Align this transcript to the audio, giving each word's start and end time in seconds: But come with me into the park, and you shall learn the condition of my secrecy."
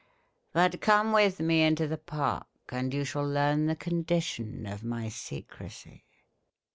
But 0.51 0.81
come 0.81 1.13
with 1.13 1.39
me 1.39 1.61
into 1.61 1.87
the 1.87 1.99
park, 1.99 2.47
and 2.69 2.91
you 2.91 3.03
shall 3.05 3.23
learn 3.29 3.67
the 3.67 3.75
condition 3.75 4.65
of 4.65 4.83
my 4.83 5.09
secrecy." 5.09 6.05